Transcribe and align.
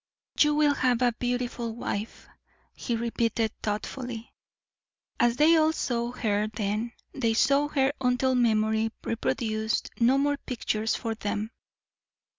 "You 0.39 0.55
will 0.55 0.73
have 0.73 1.03
a 1.03 1.13
beautiful 1.19 1.75
wife," 1.75 2.27
he 2.73 2.95
repeated, 2.95 3.51
thoughtfully. 3.61 4.33
And 5.19 5.29
as 5.29 5.37
they 5.37 5.55
all 5.57 5.71
saw 5.73 6.11
her 6.11 6.47
then, 6.47 6.93
they 7.13 7.35
saw 7.35 7.67
her 7.67 7.93
until 8.01 8.33
memory 8.33 8.91
reproduced 9.03 9.91
no 9.99 10.17
more 10.17 10.37
pictures 10.37 10.95
for 10.95 11.13
them. 11.13 11.51